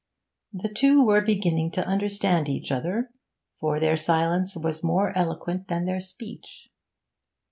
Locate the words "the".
0.51-0.67